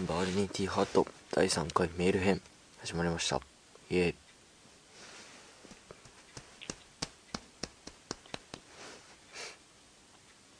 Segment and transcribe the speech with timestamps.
[0.00, 2.40] バーリニティハート第3回メール編
[2.80, 3.40] 始まりました
[3.88, 4.14] イエーイ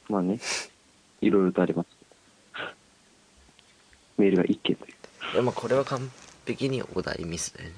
[0.09, 0.39] まあね、
[1.21, 1.89] いろいろとあります。
[4.19, 6.09] メールが1件といいやまあこれは完
[6.47, 7.77] 璧にお題ミスだよね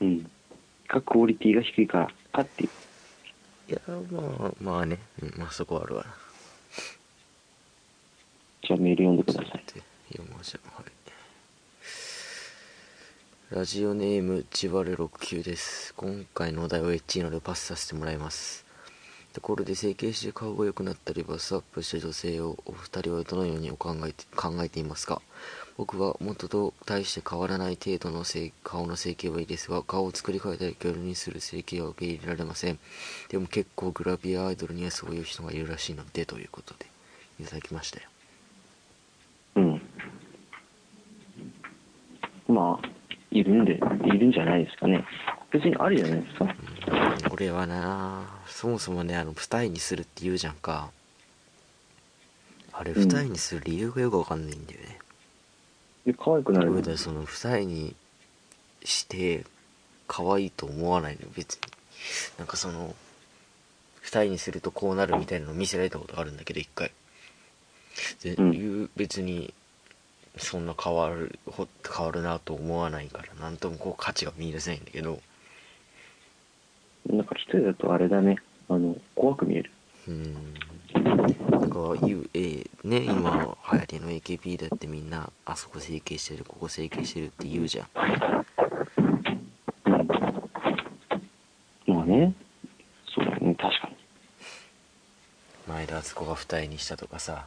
[0.00, 0.04] う。
[0.04, 0.30] うん。
[0.88, 2.66] かクオリティが低いからかってい
[3.68, 3.72] う。
[3.72, 3.80] いや
[4.10, 6.14] まあまあね、うん、まあそこはあるわな
[8.66, 9.63] じゃあメール読んでください。
[10.44, 10.68] ましょう。
[10.76, 10.84] はい。
[13.50, 15.94] ラジオネーム千葉レ69です。
[15.94, 18.66] 今回のお題はエッチーのでパスさせてもらいます。
[19.32, 25.22] ところで整形して顔が良くなったりバスアップした女性をお二人はどのようにお考えて考えていますか？
[25.78, 28.24] 僕は元と大して変わらない程度の
[28.62, 32.78] 顔の整形はいいですが顔を作り変えたりギャルにする整形は受け入れられません。
[33.30, 36.86] でも結構グラビアアイドルにはそういう人がいるらしいのでということで
[37.40, 38.08] いただきましたよ
[39.56, 39.80] うん。
[42.48, 42.88] まあ、
[43.30, 45.04] いるんで、いるんじゃないですかね。
[45.50, 46.54] 別にありじゃないですか。
[47.30, 50.90] 俺はなそもそもねあの二重にするって言うじゃんか。
[52.72, 53.08] あれうん。
[53.08, 54.98] 二重にする理由がよくわかんないんだよね、
[56.06, 57.94] で、可愛くなる俺だその二重に
[58.84, 59.44] して
[60.06, 61.60] 可愛いと思わないのよ別に。
[62.38, 62.94] なんかその
[64.02, 66.90] 二重にするとこうなるみたいなのを見せられたことがあるんだけど一回。
[68.22, 68.52] で、うん。
[68.52, 69.54] いう別に
[70.36, 75.20] そんな変わるほ変わるなと思わないからなんともこう価値が見出せないんだけど
[77.08, 78.36] なんか一人だとあれだね。
[78.68, 79.70] あの、怖く見える。
[80.08, 80.54] うん
[80.94, 87.86] なんか言う、えーね今流行りの AKB だってみんなあそこ整形してるここ整形してるって言うじゃん
[91.86, 92.32] まあね。
[93.14, 93.96] そうだね、確かに。
[95.66, 97.46] 前田敦子が二重にしたとかさ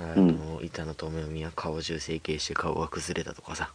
[0.00, 3.72] あうんの、板野友美は顔中整形して顔が崩れたとかさ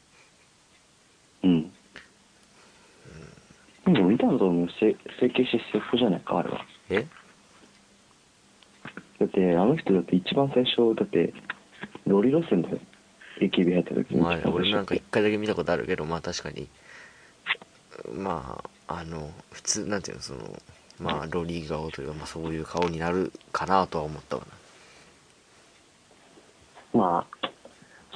[1.44, 1.72] うん。
[3.86, 6.66] でも、板野とも整整形してセフじゃないか、あれは。
[6.90, 7.06] え？
[9.20, 11.34] だって、あの人だって一番最初、だって、
[12.08, 12.80] ロリ路線だよ。
[13.40, 14.22] AKB 入った時に。
[14.22, 16.70] まあ俺なんか一回だけ見たことあるけどまあ確かに
[18.14, 20.62] まああの普通なんていうのその
[21.00, 24.48] まあロリー顔というか、まあ、そういう顔になるかなとは思ったわな
[26.96, 27.50] まあ、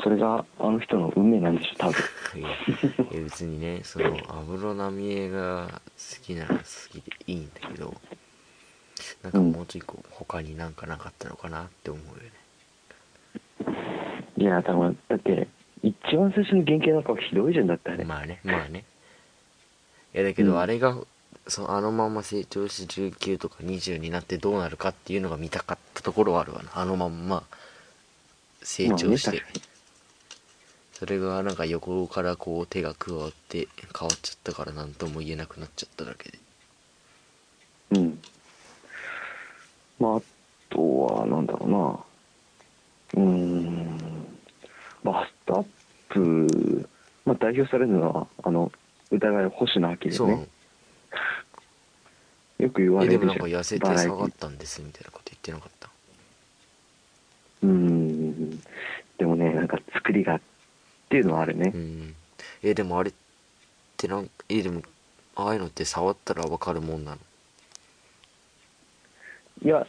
[0.01, 2.00] それがあの人の運命なんでしょ、多分。
[2.40, 7.95] いや別にねその安室奈美恵が好きなら好きでいいんだけど
[9.23, 12.31] なんかもうちょいこう他になんかなかったのかなって思うよね。
[14.38, 15.50] いや、多分、だって、
[15.84, 18.06] 一番最初の原型なんかはひどいじゃんだったね。
[18.06, 18.85] まあねまあね。
[20.13, 20.59] いやだけど、うん。
[20.59, 20.95] あれが
[21.47, 26.72] そのあのまま成長して19とか20になってどうなるかっていうのが見たかったところはあるわな。
[26.73, 27.44] あのまんま
[28.62, 29.44] 成長して、
[30.94, 36.40] それがなんか横からこう手が加わって変わっちゃったから何とも言えなくなっちゃっただけで
[37.92, 38.22] うん。
[40.00, 40.22] まあ、あ
[40.69, 42.06] とは、なんだろ
[43.14, 43.24] うな。
[43.24, 44.00] うーん。
[45.03, 45.66] バストアッ
[46.09, 46.90] プ、
[47.25, 48.72] まあ、代表されるのは、あの、
[49.12, 50.48] 疑いの星野明ですそう、ね。
[52.59, 53.34] よく言わえれるじゃん。
[53.34, 55.88] でもなんか痩せて下がったんですみたいなこと言ってなかった？
[57.64, 58.59] うーん。
[59.18, 60.42] でもね、なんか作りがっ
[61.09, 61.78] ていうのはあるねう。
[61.78, 62.16] ん
[62.64, 63.14] えでもあれっ
[63.97, 64.81] てなんえでも
[65.36, 67.18] ああいうのって触ったらわかるもんなの？
[69.62, 69.86] いや、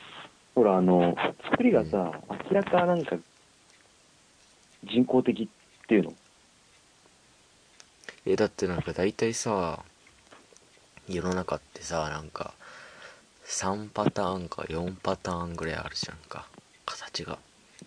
[0.54, 1.14] ほら、あの、
[1.50, 2.12] 作りがさ、
[2.50, 3.16] 明らかなんか、
[4.82, 6.12] 人工的っていうの？
[8.26, 9.80] えだってなんか大体さ
[11.08, 12.52] 世の中ってさなんか
[13.46, 16.46] 3パターンか4パターンぐらいあるじゃんか
[16.84, 17.38] 形が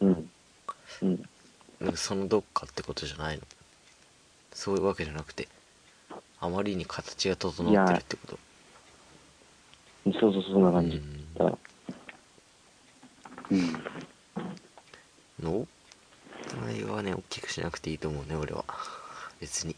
[0.04, 0.30] うん。
[1.02, 1.30] うん。
[1.80, 1.92] なん。
[1.92, 3.44] かそのどっかってことじゃないの。
[4.54, 5.48] そういうわけじゃなくて
[6.40, 8.40] あまりに形が整ってるってこと。
[10.20, 10.98] そうそう、そんな感じ。
[10.98, 11.34] うん。
[11.34, 11.58] だから。
[13.52, 13.74] うん。
[15.44, 15.68] の
[16.64, 18.66] あれはね大きくしなくていいと思うね俺は。
[19.40, 19.76] 別に。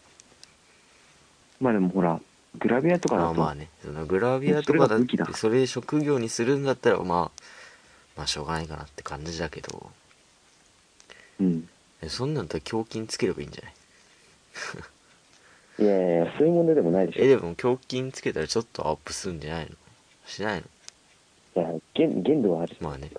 [1.60, 2.20] まあでもほら、
[2.60, 3.70] グラビアとかだと、まあまあね。
[3.84, 7.42] そのグラビアとかだってそれ職業にするんだったらまあ
[8.18, 9.90] まあしょうがないかなって感じだけど
[11.40, 11.70] うん。
[12.02, 13.74] えそんなんだったら胸筋つければいいんじゃない？
[15.84, 17.24] い やいやいや、そういう問題でもないでしょ。
[17.24, 19.72] えでも胸筋つけたらちょっとアップするんじゃないの？
[20.26, 20.64] しない
[21.56, 21.64] の？
[21.64, 22.76] いや、限限度はある。
[22.80, 23.12] まあね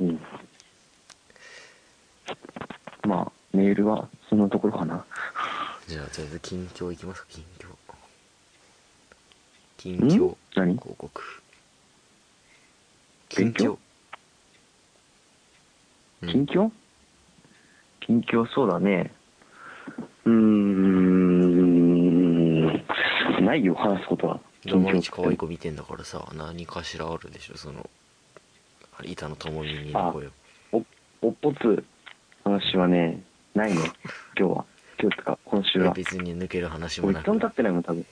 [0.00, 0.20] うん。
[3.02, 5.04] まあ、メールはそんなところかな。
[5.88, 7.66] じゃあとりあえず近況いきますか近況
[9.78, 10.72] 近ん況何？
[10.76, 11.22] 広告
[13.30, 13.78] 近近況
[16.22, 16.70] 近況？
[18.00, 19.12] 近況そうだね。
[20.24, 20.38] うーん、
[23.44, 24.40] ないよ、話すことは。
[24.64, 27.88] 毎日可愛い子見てんだからさ何かしらあるでしょその
[29.04, 30.28] 板野友美にの声
[31.22, 31.84] おっぽつ
[32.44, 33.22] 話はね、
[33.54, 33.78] ないね、
[34.38, 34.64] 今日は。
[35.00, 35.92] 今日とか、今週は。
[35.92, 38.00] 別に抜ける話も俺なく一回も経ってないもん、多分。
[38.00, 38.06] い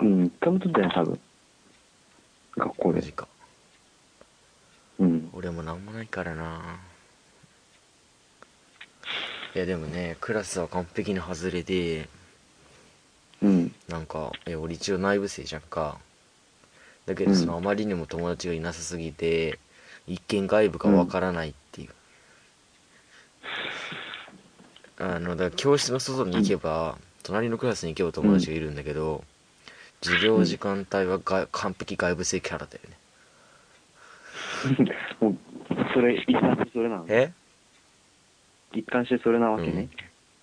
[0.00, 1.20] うん、一回も経ってない、多分。
[2.56, 3.00] 学校で。
[3.00, 3.35] マジかうん。
[5.36, 6.78] 俺もなんもないからな。
[9.54, 12.08] いやでもねクラスは完璧に外れで
[13.42, 13.74] うん。
[13.86, 15.98] なんかいや俺一応内部生じゃんか。
[17.04, 17.36] だけどうん。
[17.36, 19.58] そのあまりにも友達がいなさすぎて
[20.06, 21.90] 一見外部がわからないっていう、
[24.98, 29.24] あのだから教室の外に行けば、隣のクラスに行けば友達がいるんだけど、
[30.00, 32.96] 授業時間帯はが完璧外部生キャラだよね
[35.20, 35.36] もう、
[35.94, 37.32] それ、一貫してそれなのえ？
[38.72, 39.88] 一貫してそれなわけね。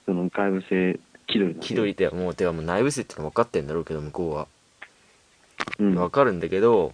[0.07, 0.15] うん。
[0.15, 4.47] その外部性、気取り気取りでもうてかもう内部生っての分かってんだろうけど向こうは。
[5.79, 5.95] うん。
[5.95, 6.93] 分かるんだけど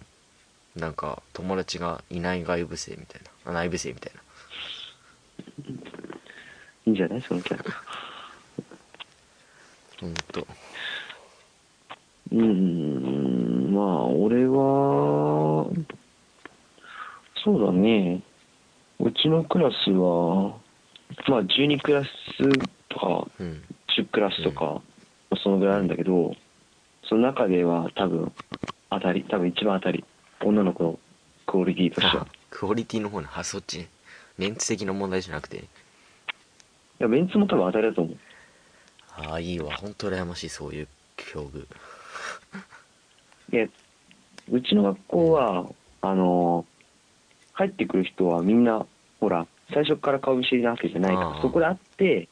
[0.76, 3.50] なんか友達がいない外部生みたいな。
[3.50, 4.20] あ内部生みたいな。
[6.86, 7.22] いいんじゃない？
[7.22, 7.64] そのキャラ。
[10.00, 10.46] ほんと。
[12.32, 15.66] うーん、まあ、俺は、
[17.50, 18.22] そうだね。
[19.00, 20.56] うちのクラスは、
[21.28, 22.08] まあ、12クラス
[22.88, 23.62] とか、うん
[23.98, 24.80] 10クラスとか、
[25.42, 26.32] そのぐらいあるんだけど、
[27.08, 28.32] その中では多分、
[28.88, 30.04] 当たり、多分一番当たり。
[30.42, 30.98] 女の子の
[31.46, 32.26] クオリティとしてはあ。
[32.50, 33.88] クオリティの方ねあそっちね
[34.38, 35.62] メンツ的な問題じゃなくてい
[37.00, 38.16] や、メンツも多分当たりだと思う。
[39.16, 41.66] ああいいわほんと羨ましいそういう境遇
[43.52, 43.66] いや、
[44.50, 45.66] うちの学校は、
[46.02, 46.64] あの、
[47.52, 48.86] 入ってくる人はみんな、
[49.20, 52.28] ほら、最初から顔見知りなわけじゃないかあら、あそこで会って、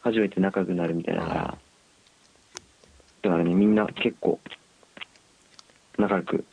[0.00, 1.58] 初めて仲良くなるみたいだかああら、
[3.22, 4.38] だからね、みんな結構、
[5.98, 6.44] 仲良く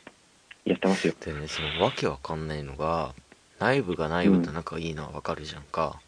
[0.64, 1.14] やってますよ。
[1.24, 3.14] でねそのわけわかんないのが
[3.58, 6.00] 内部が内部と仲いいのはわかるじゃんか、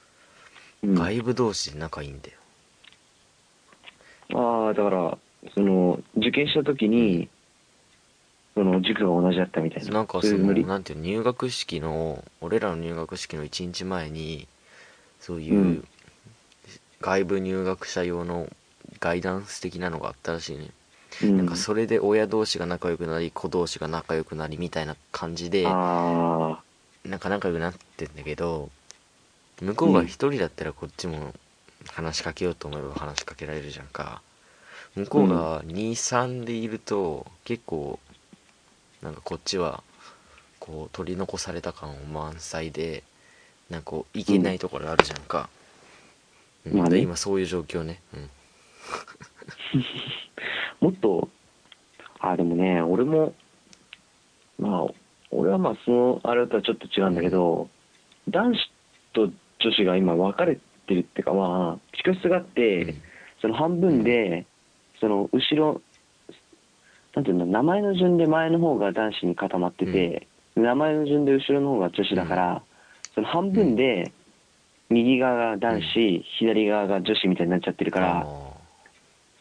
[0.83, 2.39] うん、あ外部同士で仲いいんだよ。
[4.69, 5.19] あ、だから、
[5.55, 7.29] その、受験した時に、
[8.55, 9.93] その、塾が同じだったみたいな。
[9.93, 10.53] なんかそうの。
[10.67, 14.47] なんていうの入学式の俺らの入学式の1日前に
[15.21, 15.89] そういう、うん。
[17.01, 18.49] 外部入学者用の
[19.01, 20.69] ガイダンス的なのがあったらしいね、
[21.23, 28.69] うん、なんかそれで親同士が仲良くなり子同士が仲良くなりみたいな感じでなんか仲良くなってんだけど
[29.63, 31.33] 向こうが一人だったらこっちも
[31.89, 34.23] 話しかけようと思えば話しかけられるじゃんか。
[34.97, 38.01] 向こうが23でいると結構
[39.03, 39.83] なんかこっちは
[40.59, 43.03] こう取り残された感満載で
[43.71, 45.49] なんかこういけないところあるじゃんか、
[46.67, 46.79] うん。
[46.79, 46.97] まあね。
[46.97, 48.01] で今そういう状況ね。
[48.15, 48.31] うん。
[50.81, 51.29] もっと、
[52.19, 53.35] あ、でもね、俺も、
[54.59, 54.87] まあ、
[55.31, 57.69] 俺はまあ、その、あれとはちょっと違うんだけど、
[58.29, 58.71] 男子
[59.13, 59.31] と
[59.61, 60.57] 女子が今分かれ
[60.87, 63.03] てるっていうか、まあ、地区室があって、うん。
[63.41, 64.47] その半分で、
[64.99, 65.81] その後ろ、
[67.15, 72.63] なんていうの、名前の順で前の方が男子に固まってて、名前の順で後ろの方が女子だから、
[73.15, 74.13] その半分で、
[74.89, 78.27] 右側が男子、左側が女子みたいになっちゃってるから、あ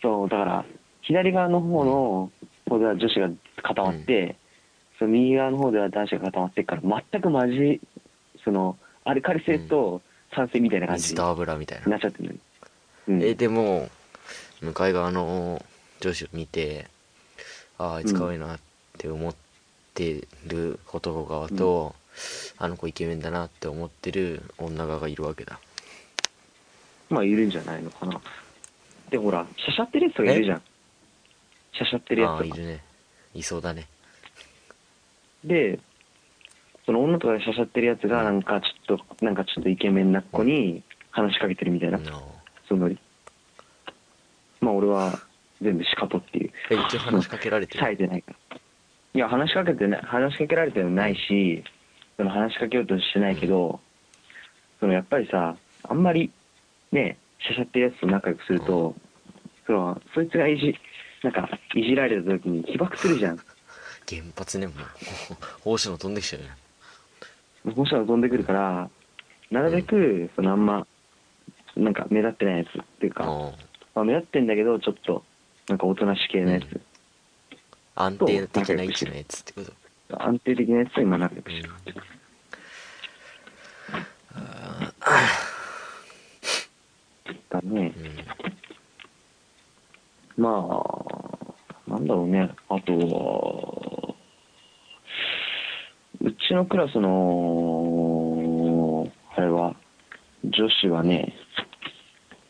[0.02, 0.66] そう、だから、
[1.02, 2.32] 左側の方の
[2.68, 3.30] 方では女子が
[3.64, 4.36] 固まって、
[4.98, 7.82] その右側の方では男子が固まってるから、全くマジ、
[8.44, 10.02] その、アルカリ性と
[10.36, 11.02] 酸性みたいな感じ。
[11.02, 11.88] にー水と油みたいな。
[11.88, 12.26] なっちゃってる。
[12.26, 12.40] のに。
[13.08, 13.90] うん、えでも
[14.62, 15.64] 向かい側の
[16.00, 16.88] 女子を見て
[17.80, 18.60] あああいつ可愛いなっ
[18.98, 19.36] て思っ
[19.94, 21.96] てる男側と、
[22.58, 25.60] あの子イケメンだなって思ってる女側がいるわけだ。
[27.10, 28.20] まあ、いるんじゃないのかな。
[29.10, 30.62] で、ほら、しゃしゃってるやつがいるじゃん。
[31.74, 32.84] しゃしゃってるやつあいるね。
[33.34, 33.88] いそうだね。
[35.44, 35.80] で、
[36.86, 42.06] その女とかでしゃしゃってるやつが、なんかちょっと、なんかちょっとイケメンな子に話しかけてるみたいな、うん。
[42.68, 43.00] そのノリ。
[44.60, 45.18] まあ、俺は
[45.62, 46.52] 全部しかとっていう。
[46.72, 48.58] え一応話しかけられてる冴えてないから。
[49.14, 51.64] いや、話しかけてない、話しかけられてないし、
[52.18, 53.80] その話しかけようとしてないけど、
[54.80, 56.32] そのやっぱりさ、あんまり、
[56.92, 58.96] ね、しゃしゃってるやつと仲良くすると、
[59.66, 60.76] その、そいつがいじ、
[61.24, 63.38] なんか、いじられた時に起爆するじゃん。
[64.08, 64.76] 原発ねもう
[65.62, 68.90] 放射能飛んできちゃうよね放射能飛んでくるから、
[69.52, 70.86] なるべく、そのあんま、
[71.76, 73.54] なんか目立ってないやつっていうか、うん
[73.96, 75.24] まあ、目立ってんだけど、ちょっと、
[75.70, 76.82] なんか大人し系のやつ、うん、
[77.96, 79.72] 安定的な位置のやつってこと？
[80.24, 81.74] 安定的なやつと今仲良くしてる、
[84.36, 84.42] うん、
[87.50, 87.94] だね、
[90.38, 90.84] うん、ま
[91.88, 92.50] あなんだろうね。
[92.70, 94.16] あとは
[96.22, 99.76] うちのクラスのあれは
[100.44, 101.34] 女子はね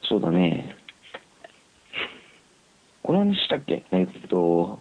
[0.07, 0.77] そうだね。
[3.09, 3.83] この話したっけ？
[3.91, 4.79] えっと、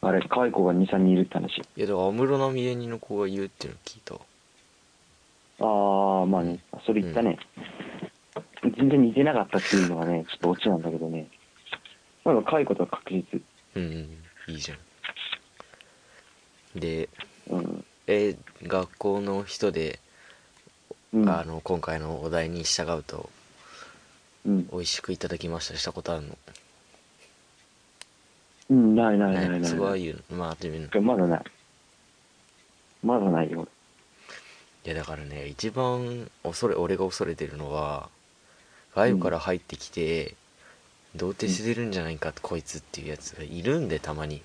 [0.00, 1.56] あれ、可愛い子が2、3人いるって話。
[1.56, 4.18] いやだから安室奈美恵の子が言うっていうの聞いたあ
[6.22, 7.36] あ、まあね、それ言ったね。
[8.76, 11.26] 全然似てなかったっていうのがね、ちょっとオチなんだけどね。
[12.24, 13.42] まあ、可愛いことは確実。
[13.74, 13.86] うんう
[14.52, 14.76] んいいじゃ
[16.76, 17.08] んで
[17.48, 17.84] うん。
[18.06, 19.98] え学校の人で、
[21.12, 21.28] うん。
[21.28, 23.28] あの今回のお題に従うと
[24.46, 24.68] うん。
[24.68, 26.38] 美味しくいただきましたしたことあるの？
[28.70, 29.60] うん、ないないないないない。
[29.60, 31.42] ねすごい言うのまあでもいまだない。
[33.02, 33.66] まだないよ。
[34.88, 38.08] やだからね一番恐れ俺が恐れてるのは
[38.94, 40.34] 外部から入ってきて、
[41.14, 44.42] 童貞してるんじゃないか、こいつっていうやつがいるんでたまに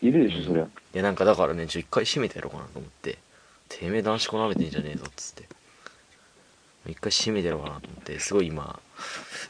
[0.00, 0.64] いるでしょ、そりゃ。
[0.64, 3.18] いやなんかだからねちょ一回閉めてやろうかなと思って
[3.68, 5.48] てめえ男子校舐めてんじゃねえぞっつって
[6.86, 8.78] 一回閉めてやろうかなと思ってすごい今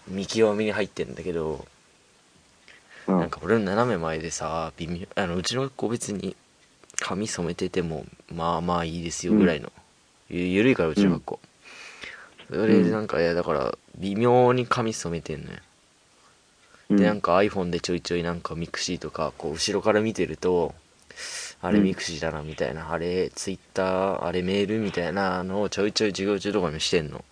[0.08, 1.66] 見極めに入ってんだけど
[3.12, 3.20] うん。
[3.20, 6.36] なんか俺の斜め前でさ微妙あのうちの学校別に
[6.98, 9.72] 髪染めててもまあまあいいですよぐらいの、
[10.28, 11.40] ゆゆるいからうちの学校、
[12.50, 15.58] それでなんかいやだから微妙に髪染めてんのよ、
[16.90, 16.96] うん。
[16.98, 20.74] でなんか iPhone でちょいちょいなんかミクシーとかこう後ろから見てると
[21.62, 21.84] あれうん。
[21.84, 27.24] ミクシーだなみたいな、あれツイッターあれメールみたいなのをちょいちょい授業中とかにもしてんの。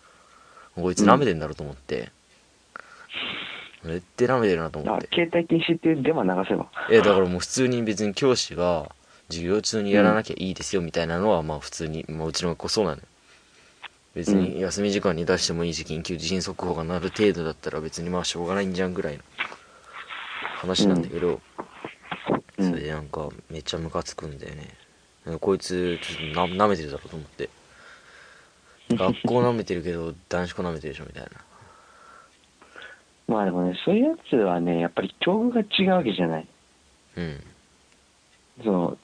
[0.74, 2.10] こいつ舐めてんだろうと思って、
[3.84, 5.08] めって舐めてるなと思って。
[5.10, 6.66] あ携帯禁止っていうデマ流せば。
[6.90, 8.90] いやだからもう普通に別に教師が
[9.28, 13.02] 授業中にやらなきゃいいですよみたいなのはまあ普通に、まあ、うちの学校そうなのよ。
[14.14, 19.22] 別に休み時間に出してもいいし緊急地震速報が鳴る程度だったら別にまあしょうがないんじゃんぐらいの
[20.56, 21.40] 話なんだけど、
[22.58, 22.70] うん。
[22.70, 24.74] それでなんかめっちゃムカつくんだよね。
[25.24, 27.48] なんかこいつちょっとな舐めてるだろうと思って。
[28.90, 31.30] 学校舐めてるけど男子校舐めてるでしょみたいな
[33.28, 36.48] まあでもね、そういうやつはね、やっぱり境遇が違うわけじゃない。
[37.16, 37.40] うん。
[38.64, 38.98] その、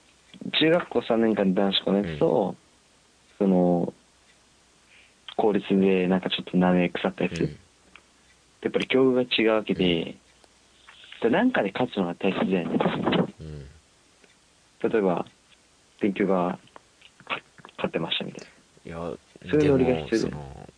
[0.59, 2.57] 中学校3年間の男子校のやつと、
[3.39, 3.93] その、
[5.37, 7.41] 公立でなんかちょっと舐め腐ったやつ。
[7.41, 7.59] うん。
[8.63, 10.17] やっぱり境遇が違うわけで、
[11.23, 12.79] でなんかで勝つのが大切だよね。
[13.41, 14.91] うん。
[14.91, 15.27] 例えば、
[16.01, 16.59] 勉強が
[17.25, 17.41] か
[17.77, 18.49] 勝ってましたみたい
[18.87, 19.19] いやそ
[19.57, 20.71] ういうノリが必要だよその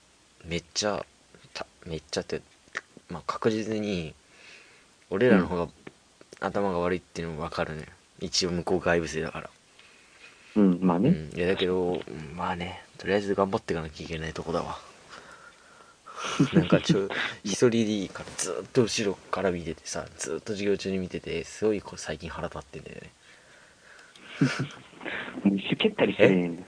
[0.44, 1.04] めっちゃ
[1.52, 2.40] ためっちゃって、
[3.10, 4.14] まあ、確実に
[5.10, 5.68] 俺らの方が
[6.40, 7.86] 頭が悪いっていうのも分かるね
[8.20, 9.50] 一応向こう外部生だから、
[10.56, 10.62] な。
[10.62, 11.10] うん、まあね。
[11.10, 14.78] うん、いやだけどうんまあねとりあえず頑張っていかなきゃいけないとこだわ
[16.54, 17.08] なんかちょ
[17.44, 23.10] 一人でいいからずっと後ろから見ててさずっと授業中に見ててすごいこう最近腹立ってんだよね
[25.44, 26.66] もう椅子蹴ったりしてね。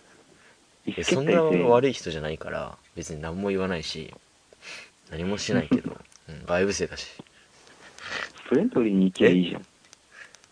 [0.86, 1.42] えそんな。
[1.42, 4.14] 悪い人じゃないから別に何も言わないし
[5.10, 5.96] 何もしないけど、
[6.28, 7.06] うん、外部生だし。
[8.44, 9.66] フレンドリーに行けばいいじゃん。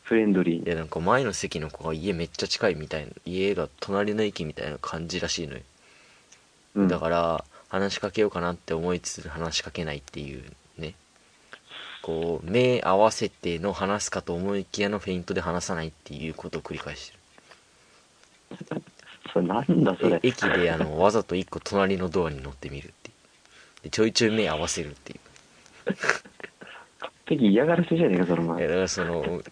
[0.02, 0.64] フレンドリーに。
[0.64, 5.61] いやなんか前の席の子が家めっちゃ近いみたいな家が隣の駅みたいな感じらしいのよ、
[6.76, 6.88] うん。
[6.88, 10.42] だから話しかけようかなって思いつつ話しかけないっていう
[10.78, 10.95] ね。
[12.02, 17.16] こう目合わせての話すかと思いきやのフェイントで話さないっていうことを繰り返して
[19.33, 20.21] それなんだそれ。
[20.23, 23.83] 駅であのわざと一個隣のドアに乗ってみるっていう。
[23.85, 25.21] でちょいちょい目合わせるっていう
[25.87, 28.69] 完璧嫌がらせじゃねえか、そのいや前。
[28.69, 29.43] だからその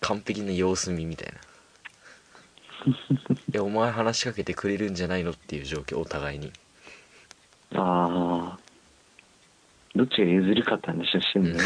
[0.00, 1.38] 完璧な様子見みたいな
[2.92, 2.94] い
[3.52, 6.52] やお前話しかけてくれるんじゃないのっていう状況お互いに
[7.74, 8.58] ああ。
[9.94, 11.60] どっちが譲るかって話をしてんのね。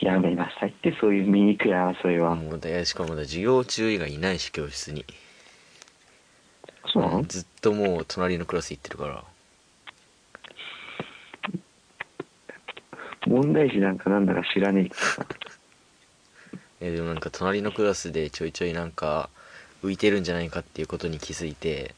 [0.00, 2.34] やめなさいって、そういう醜い争いは。
[2.34, 5.04] もうだいやしかもだ授業中以外いないし教室に
[6.92, 7.22] そうなの？
[7.22, 9.24] ずっともう隣のクラス行ってるから
[13.26, 15.26] 問題児なんかなんだか知らねえけどさ。
[16.80, 19.30] えでもなんか隣のクラスでちょいちょいなんか
[19.84, 21.94] 浮いてるんじゃないかっていうことに気づいて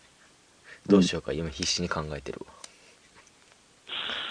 [0.87, 2.53] どうしようか今必死に考えてるわ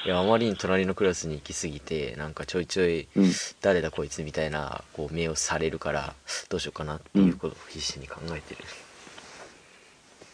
[0.06, 3.32] いやあまりに隣のクラスに行き過ぎてなんかちょいちょいうん。
[3.62, 6.14] 誰だこいつみたいなこう目をされるから
[6.50, 8.62] どうしようかなっていうことを必死に考えてる、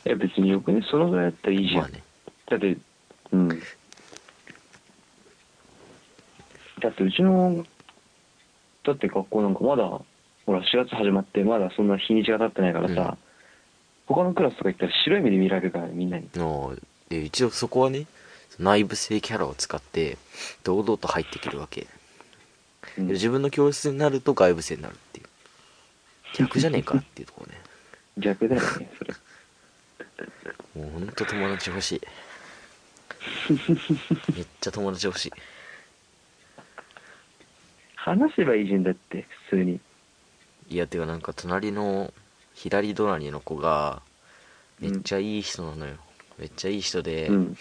[0.06, 1.82] いや別によくね、そのぐらいだったらいいじゃん。
[1.82, 2.04] まあね
[2.48, 2.78] だって、
[3.32, 3.62] うん。
[6.80, 7.66] だってうちの、
[8.86, 9.84] だって学校なんかまだ、
[10.46, 14.16] ほら4月始まってまだそんな日にちが経ってないからさ、うん。
[14.16, 16.28] 他のクラスとか行ったら白い目で見られるからねみんなに。
[16.36, 16.76] の
[17.10, 18.08] で一応そこはね
[18.58, 20.18] 内部性キャラを使って
[20.64, 21.88] 堂々と入ってくるわけ、
[22.98, 23.08] うん。
[23.08, 25.26] 自分の教室になると外部性になるっていう。
[26.36, 27.62] 逆じゃねえかっていうところね。
[28.18, 29.14] 逆だよねそれ。
[30.76, 32.02] もうほんと友達欲しい。
[34.36, 35.34] めっちゃ友達欲しい
[38.10, 39.80] 話せばいいじゃんだって普通に。
[40.70, 42.12] いやてかなんか隣の
[42.56, 44.02] 左隣の子が
[44.80, 45.94] めっちゃいい人なのよ、
[46.40, 47.58] めっちゃいい人で、うん。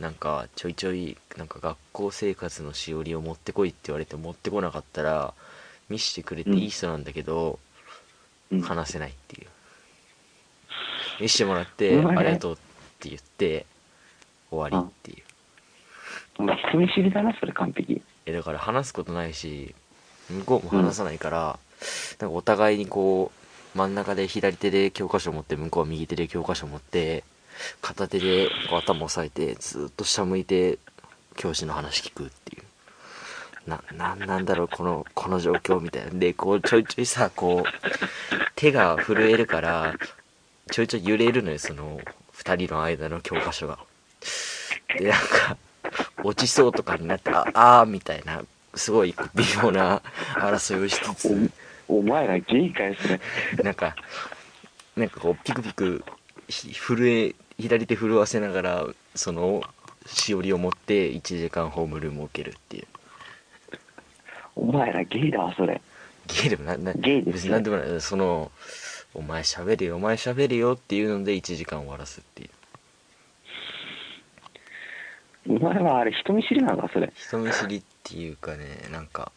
[0.00, 5.32] なんかちょいちょいなんか学校生活のしおりを持ってこいって言われて持ってこなかったら
[5.88, 7.58] 見してくれていい人なんだけど、
[8.50, 8.60] うん。
[8.62, 9.46] 話せないっていう。
[11.20, 12.56] 見してもらってうまいねありがとうっ
[13.00, 13.66] て言って
[14.50, 15.22] 終わりっていう。
[16.38, 19.74] お前人見知りだなそれ完璧えだから話すことないし
[20.28, 21.58] 向こうも話さないから、
[22.18, 23.30] なんかお互いにこ
[23.74, 27.24] う真ん中で左手で教科書持って向こうは右手で教科書持って
[27.80, 30.78] 片手でこう頭押さえてずっと下向いて
[31.36, 32.62] 教師の話聞くっていう。
[33.66, 36.10] なななんだろうこのこの状況みたいな。
[36.12, 39.94] でこうちょいちょいさこう手が震えるから
[40.70, 42.00] ちょいちょい揺れるのよその
[42.34, 43.78] 2人の間の教科書が。
[44.98, 45.56] でなんか
[46.26, 48.42] 落ちそうとかになってああーみたいな
[48.74, 50.02] すごい微妙な
[50.34, 51.50] 争いをしつつ。
[51.88, 53.20] お前らゲイかよそれ。
[53.62, 53.96] なんか
[54.96, 56.04] なんかこうピクピク
[56.48, 59.62] ひ震え左手震わせながらその
[60.06, 62.86] しおりを持って1時間ホームルームを受けるっていう。
[64.56, 65.80] お前らゲイだわそれ。
[66.26, 68.00] ゲイでもななゲイです別になんでもない。
[68.00, 68.50] その
[69.14, 72.50] お前喋るよお前喋るよっていうので1時間終わらすっていう
[75.48, 77.12] お前はあれ人見知りなのかそれ。
[77.14, 79.32] 人見知りっていうかねなんか。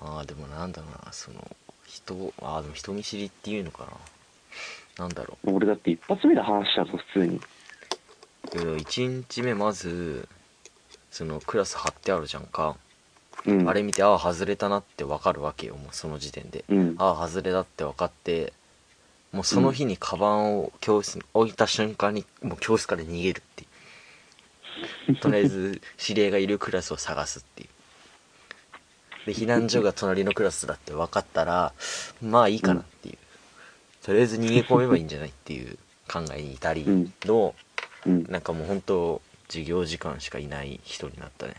[0.00, 5.04] ああでもなんだろうなその人ああでも人見知りっていうのかな。
[5.04, 7.36] なんだろ俺だって一発目で話したぞ普通に。
[7.36, 10.28] う1日目まず
[11.10, 12.76] そのクラス貼ってあるじゃんか、
[13.46, 13.68] うん。
[13.68, 16.94] あれ見てああ外れたなって分かるわけよもうその時点で、うん。
[16.98, 18.52] ああ外れだって分かって
[19.32, 23.63] もうその日にカバンを教室に置いた瞬間にもう教室から逃げるっていう
[25.20, 27.68] とりあえず指令がいるクラスを探すっていう。
[29.26, 31.72] で避難所が隣のクラスだって分かったら
[32.20, 33.18] まあいいかなっていう、
[34.02, 37.12] とりあえず逃げ込めばいいんじゃないっていう考えに至りうん。
[37.24, 37.54] の、
[38.06, 38.24] うん。
[38.28, 41.54] なんかもう本当授業時間しかいない人になったね。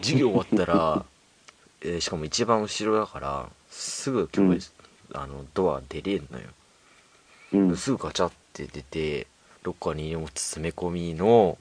[0.00, 1.04] 授業終わったら、
[1.82, 4.72] えーしかも一番後ろだからすぐ教室、
[5.14, 6.44] あのドア出れんのよ、
[7.52, 7.76] うん。
[7.76, 9.26] すぐガチャって出て
[9.62, 11.58] ロッカーに荷物詰め込みの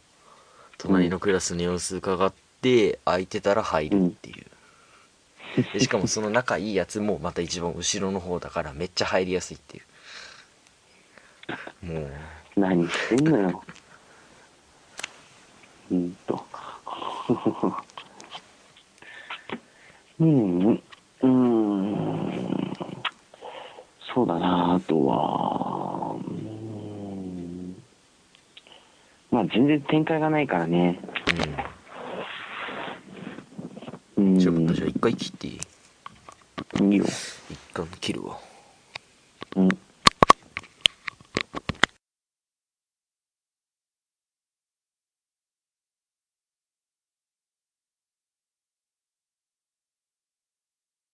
[0.79, 4.45] 隣のクラスの様子伺って空いてたら入るっていう、
[5.73, 9.81] でしかもその仲いいやつもまた一番後ろの方だからめっちゃ入りやすいってい
[11.85, 11.85] う。
[11.93, 12.11] もう。
[12.55, 13.63] 何してんのよ。
[15.91, 16.45] うんと。
[20.19, 20.81] うん。
[21.21, 22.49] うん
[24.13, 27.75] そうだなあとはうん
[29.29, 30.99] まあ全然展開がないからね。
[34.17, 34.35] ううん。
[34.37, 35.59] んちょっとじゃあ一回切っていい？
[36.91, 37.05] いいよ。
[37.05, 38.37] 一回切るわ。
[38.41, 38.48] うん